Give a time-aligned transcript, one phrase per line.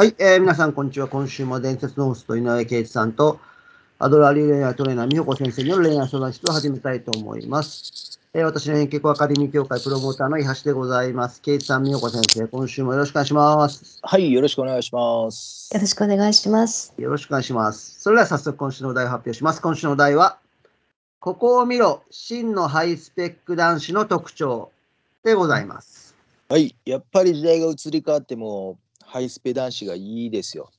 [0.00, 1.08] はい、えー皆さん、こんにちは。
[1.08, 3.40] 今週も伝説のホスト、井上圭一さんと、
[3.98, 8.20] アドラーリー恋愛トレーナー、美穂子先生による恋愛相談室を始めたいと思います。
[8.32, 11.42] えー私の偏見アカデミー協会プロモーターの伊橋でございます。
[11.42, 13.98] 圭一さん、美穂子先生、今週もよろしくお願いします。
[14.00, 15.74] はい、よろしくお願いします。
[15.74, 16.94] よろしくお願いします。
[16.96, 18.00] よろしくお願いします。
[18.00, 19.60] それでは早速、今週のお題を発表します。
[19.60, 20.38] 今週のお題は、
[21.18, 24.70] ここを見ろ、真のハイスペック男子の特徴
[25.24, 26.14] でございます。
[26.48, 28.78] はい、やっぱり時代が移り変わっても、
[29.08, 30.70] ハイスペ男子がいいですよ。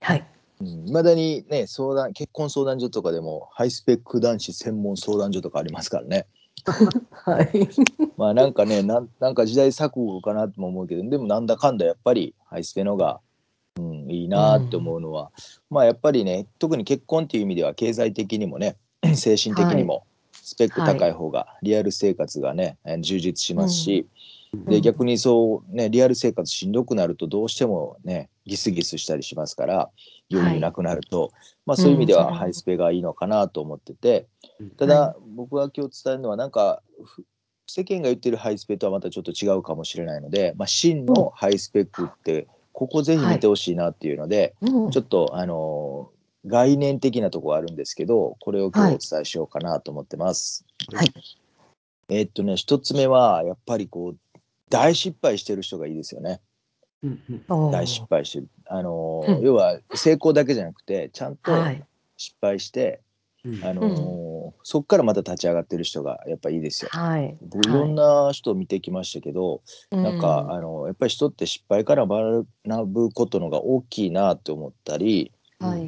[0.00, 0.24] はい。
[0.60, 6.26] いまだにね、相談、結婚相談所とかでも、ハイスペック男子専門相談所とかありますからね。
[7.10, 7.68] はい。
[8.16, 13.20] まあなんかね、なんなんか時代錯誤かなとも思うけど、でもなんだかんだやっぱりハイスペのが、
[13.76, 15.32] うん、いいなって思うのは、
[15.68, 18.76] まあやっぱりね、特に結婚っていう意味では経済的にもね、
[19.16, 24.06] 精神的にもスペック高い方が、リアル生活がね、えー充実しますし、
[24.66, 29.90] で逆にそうねリアル生活しんどくなるとどうしてもねギスギスしたりしますから
[30.32, 31.32] 余裕なくなると、
[31.66, 34.26] まあそういう意味ではうんハイスペがいいのかなと思ってて、
[34.78, 37.24] ただ、僕が今日伝えるのはなんかふ
[37.66, 44.90] 世間が言ってるハイスペとはまたちょっと違うかもしれないので、まあ、真のハイスペックってここぜひ見てほしいなっていうので、うん。
[44.90, 46.14] ちょっとあのー
[46.46, 50.66] 概念的なところあるんですけどこれを今日お伝えしようかなと思ってます。
[50.92, 51.12] はい。
[52.10, 54.16] えーっとね一つ目はやっぱりこう
[54.70, 56.40] 大失敗してる人がいいですよね。
[57.70, 58.48] 大失敗してる。
[58.66, 61.84] あのーうん要は成功だけじゃなくてちゃんとはい。
[62.16, 63.00] 失敗して、
[63.44, 64.24] うんあのー
[64.62, 66.90] そこからまた立ち上がってる人がやっぱいいですよ。
[66.92, 67.36] はい。
[67.42, 72.46] 僕いろんな人を見てきましたけど、なんか、あのやっぱり人って失敗から学
[72.86, 75.80] ぶことのが大きいなって思ったり、はい。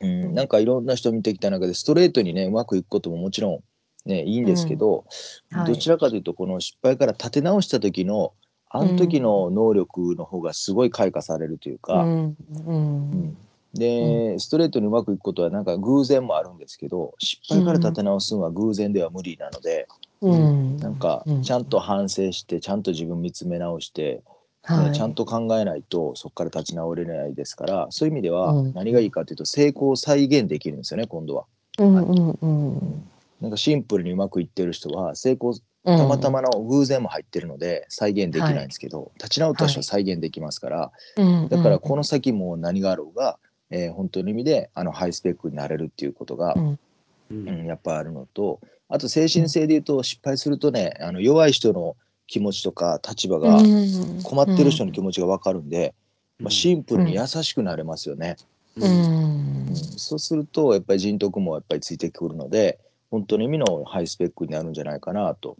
[0.00, 3.60] うんうんなんかいろんな人見てきた中でストレートにねうまくいくことももちろん
[4.06, 5.04] ねいいんですけど、
[5.50, 8.32] はいどちらかというとこの失敗から立て直した時の
[8.70, 12.36] あの時の能力の方がすごい開花されるというか、うん。
[12.66, 13.36] ううんん。
[13.74, 19.86] で、ストレートにうまくいくことはなんか偶然もあるんですけど失敗から立て直すのは偶然では無理なので、
[20.22, 20.76] うん。
[20.78, 24.22] なんかうちゃんと反省してちゃんと自分見つめ直して、ね
[24.62, 24.92] はい。
[24.92, 31.44] ちゃんと考えないとそこから立ち直れないですからそういう意味ではうん何がいいかというと成功を再現できるんですよね今度は。
[31.78, 31.96] うん。
[31.96, 32.30] うん。
[32.30, 33.02] うん。
[33.42, 35.54] なんかシンプルにうまくいってる人は成功
[35.84, 40.92] たたまたまの偶然も入ってるので再現できないんですけど、立ち直った人は再現できますから、
[41.48, 46.78] だからこの先も何があろうが、えー本当の意味であのハイスペックになれるっていうことが、うん。
[47.30, 47.48] うん。
[47.48, 51.96] うんやっぱあるのとあと精神性で言うと失敗するとねあの弱い人の
[52.28, 53.58] 気持ちとか立場が
[54.22, 55.94] 困ってる人の気持ちが分かるんで、
[56.38, 58.36] まあ、シンプルに優しくなれますよね。
[58.76, 58.86] う。
[58.86, 59.68] ん。
[59.68, 59.74] うん。
[59.74, 62.78] そうするとやっぱり人徳もやっぱりついてくるので
[63.12, 65.58] 本当の意味のハイスペックになるんじゃないかなと。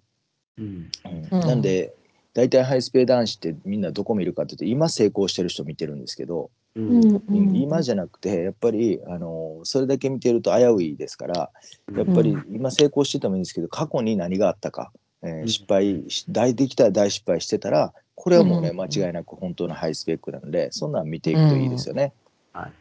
[0.59, 0.91] うん。
[1.31, 1.95] なんで
[2.33, 7.21] 大体ハイスペ男子ってみんなどこ見るかっていうと今成功してる人見てるんですけど、うん。
[7.55, 11.51] 今じゃなくてやっぱりあのそれだけ見てると危ういですから
[11.95, 14.91] やっぱり今成功しててもいいんですけど過去に何があったか、
[15.23, 15.49] えーうん。
[15.49, 18.77] 失敗し大できたら大失敗してたらこれはもうねうん。
[18.81, 22.15] 間違いなく本当のハイスペックなのでそんなん見ていくといいですよね。
[22.55, 22.73] はい。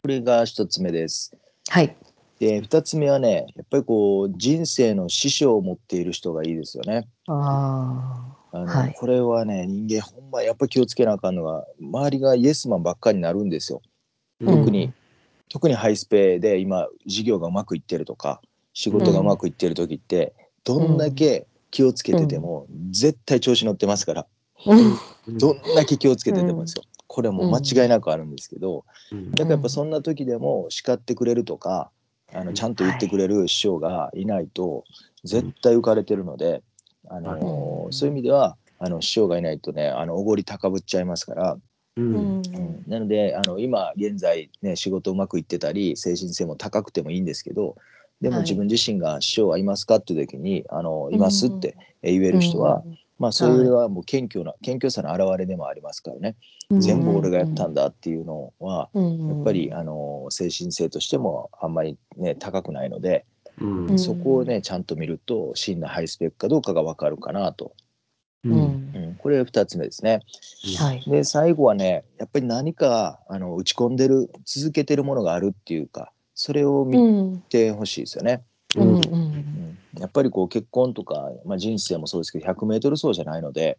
[0.00, 1.36] これが一つ目です。
[1.68, 1.94] はい。
[2.38, 7.08] で二つ目はねやっぱりこう人生の師匠を持っている人がいいですよね。
[7.26, 8.94] ああのはい。
[8.94, 13.82] これはね人間ほんまやっぱ気をつけなあかんのが周りがイエスマンばっかりになるんですよ。
[14.40, 14.58] うん。
[14.58, 14.92] 特に、
[15.48, 18.40] 特にハイスペで今事業がうまくいってるとか
[18.74, 24.26] 仕事がうまくいってる時って、どんだけ気をつけてても、絶対調子乗ってますから。
[25.28, 29.30] どんだけ気をつけててもですよ、これはもう間違いなくあるんですけど、うん。
[29.30, 31.90] だからやっぱそんな時でも叱ってくれるとか
[32.34, 34.84] あのちゃんと言ってくれる師匠がいないと
[35.24, 36.62] 絶対浮かれてるので、
[37.08, 41.56] あのうんそういう意味ではあの師匠がいないとねあのおごり高ぶっちゃいますから。
[41.96, 42.14] うん。
[42.16, 42.42] うん。
[42.86, 47.76] なのであの今現在ね仕事うまくいってたり精神性も高くてもいいんですけど
[48.20, 48.42] でもはい。
[48.44, 52.82] 自分自身が師匠はいますかっていう時に「あのいます」って言える人は、
[53.18, 56.36] まあそれはもう謙虚な謙虚さの表れでもありますからね、
[56.70, 63.24] 全部俺がやったんだっていうのは、ややっぱりあの精神性としてもあんまりね高くないので、
[63.60, 67.74] うんうんそこをねちゃんと見ると真なハイスペックかどうかが分かるかなと、
[68.44, 68.92] ううんん。
[68.94, 70.20] うん、これ2つ目ですね。
[70.76, 71.02] はい。
[71.08, 77.40] で最後はねやっぱり何かあの打ち込んでる続けてるものがあるっていうかそれを見ん。
[77.48, 78.42] てほしいですよね。
[78.76, 78.88] うん。
[78.88, 79.55] うん。
[79.96, 83.78] うんやっぱりこう結婚とか、まあ、人生もそうですけど 100m 走じゃないので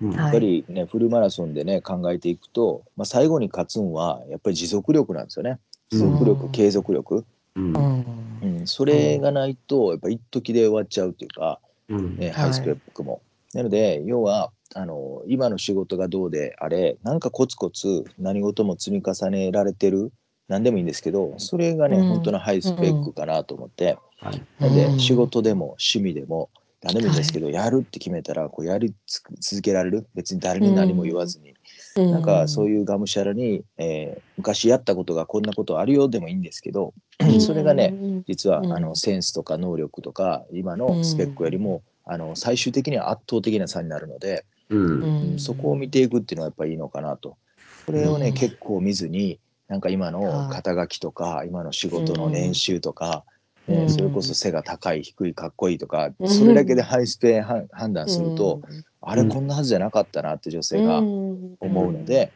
[0.00, 0.12] うん。
[0.12, 5.58] やっぱりね、フルマラソンでね考えていくと、まあ、最後に勝つんはやっぱり持続力なんですよね。
[5.90, 6.50] 持続力、うん。
[6.50, 7.24] 継続力、
[7.56, 7.74] うん。
[7.74, 8.58] うん。
[8.60, 12.16] うん、それがないとやっぱ一時で終わっちゃうっていうか、うん。
[12.16, 12.34] ね、はい。
[12.34, 13.22] ハイスペックも。
[13.54, 20.12] なので要はあの今の仕事がどうであれなんかコツコツ何事も積み重ねられてる
[20.48, 22.08] 何でもいいんですけどそれがね、うん。
[22.08, 24.42] 本当のハイスペックかなと思って、はい。
[24.58, 24.98] なんでうん。
[24.98, 26.50] 仕事でも趣味でも
[26.82, 28.94] 何でもいいんですけど、やるって決めたらこうやり
[29.40, 30.06] 続けられる？
[30.14, 31.54] 別に誰に何も言わずに、
[31.96, 37.40] なんかそういいうがむしゃらに、えー昔やったことがこんなことあるよでもいいんですけど、うん。
[37.42, 38.24] それがねうん。
[38.26, 38.72] 実は、うん。
[38.72, 45.32] あのセンスとか能力とか今のスペックよりも、あの最終的には圧倒的な差になるので、うん。
[45.32, 45.38] うん。
[45.40, 47.36] そこを見ていくっていうのはやっぱりいいのかなと。
[47.84, 48.34] それをね、うん。
[48.34, 50.54] 結構見ずになんか今のはい。
[50.54, 53.24] 肩書きとか、今の仕事の年収とか、
[53.66, 53.90] ねうん。
[53.90, 56.28] それこそ背が高い低いかっこいいとか、うん。
[56.28, 58.84] それだけでハイスペは判断すると、うん。
[59.00, 62.32] あれこんなはずじゃなかったなって女性が思うので、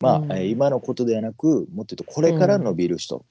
[0.00, 3.24] まあ、今のことではなくもっと言うとこれから伸びる人、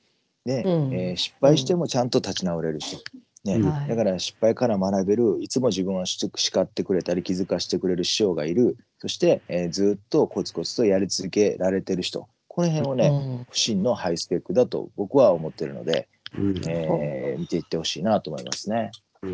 [0.46, 0.94] ねうん。
[0.94, 2.98] えー失敗してもちゃんと立ち直れる人、
[3.44, 8.76] ねだから失敗から学べるいつも自分をし叱ってくれたり気づかしてくれる師匠がいる。
[8.98, 13.48] そして、えーずっとコツコツとやり続けられてる人この辺をね、うん。
[13.52, 16.08] 真のハイスペックだと僕は思ってるので、
[16.38, 16.62] うん。
[16.70, 18.92] えー見ていってほしいなと思いますね。
[19.24, 19.34] いや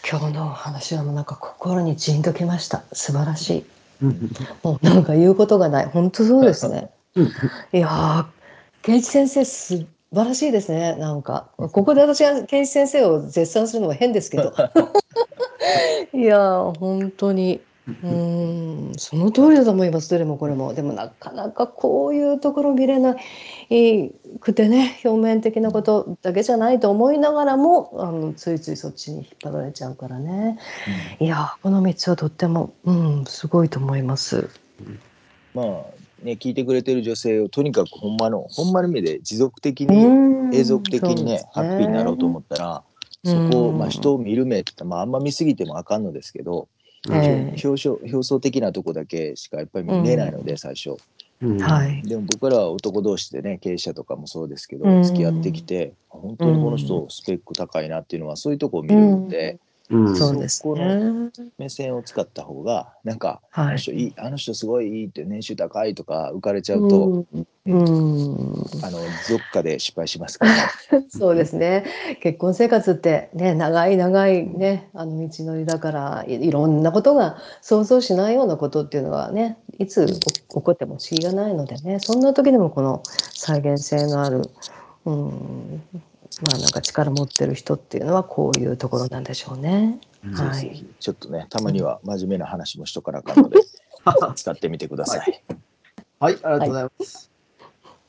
[0.00, 2.84] ー今日のお話はもうなんか心にじんときました。
[2.94, 3.64] 素晴らしい。
[4.00, 4.30] うん。
[4.62, 5.86] もうなんか言うことがない。
[5.86, 6.88] 本当そうですね。
[7.16, 7.26] うん。
[7.26, 7.30] い
[7.72, 8.24] やー
[8.80, 10.96] 圭一先生素晴らしいですね。
[10.96, 11.50] なんか。
[11.58, 14.54] ここで私が圭一先生を絶賛するのも変ですけど。
[16.18, 18.94] いやー本当にうーん。
[18.96, 20.74] その通りだと思いますどれもこれも。
[20.74, 23.16] でもなかなかこういうところ見れな
[23.70, 30.58] いくてね表面的なことだけじゃないと思いながらもあのついついそっちに引っ張られちゃうからね。
[31.20, 34.48] いやーこの3つはとっても、うん、すごいと思います。
[35.54, 35.66] まあ
[36.22, 42.82] ね聞いてくれてる女性をとにかくほんまのほんまの意味で持続的に永続的にねハッピーになろうと思ったら
[43.24, 46.68] そこを、まあ、人を見る目って、まあ、あんま見すぎてもあかんのですけど、
[47.10, 47.66] ええ。
[47.66, 50.96] 表象表層的なとこだけしかやっぱり見れないので、最初。
[51.40, 51.58] うん。
[51.58, 52.02] はい。
[52.02, 55.02] でも僕らは男同士でね経営者とかもそうですけど、うん。
[55.02, 59.58] 付き合ってきて本当にこの人スペック高いなっていうのはそういうとこを見るんで、
[59.90, 60.16] うん。
[60.16, 61.30] そうですそこね。
[61.58, 63.66] 目線を使った方がなんか、はい。
[63.66, 67.82] あの人いいあの人すごいいいって年収高いとか浮かれちゃうと、うんうん
[68.82, 71.02] あのどっかで失敗しますから。
[71.08, 71.84] そうですね
[72.20, 84.42] 結婚生活ってね長い長いねあの道のりだからいいろんなことが想像しないようなことっていうのはねいつ起起こっても不思議がないのでねそんな時でもこの再現性のある、
[85.04, 85.82] うん、
[86.42, 90.00] まあなんか力持ってる人っていうのはこういうところなんでしょうね。
[90.24, 93.58] ぜはいちょっとねたまには真面目な話もしとかなあかんので
[94.34, 95.42] 使ってみてください。
[96.18, 97.31] はい、ありがとうございます。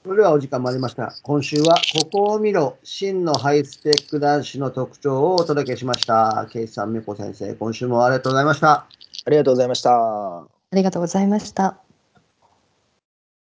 [0.04, 1.14] それではお時間もありました。
[1.24, 6.46] 今週は、ここを見ろ、真のハイスペック男子の特徴をお届けしました。
[6.52, 8.86] ケイさん、みこ先生、今週もありがとうございました。
[9.26, 9.92] ありがとうございました。
[9.94, 11.83] ありがとうございました。